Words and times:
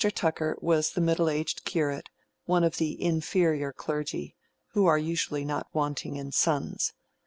Tucker 0.15 0.57
was 0.63 0.93
the 0.93 0.99
middle 0.99 1.29
aged 1.29 1.63
curate, 1.63 2.09
one 2.45 2.63
of 2.63 2.77
the 2.77 2.99
"inferior 2.99 3.71
clergy," 3.71 4.35
who 4.73 4.87
are 4.87 4.97
usually 4.97 5.45
not 5.45 5.67
wanting 5.73 6.15
in 6.15 6.31
sons. 6.31 6.93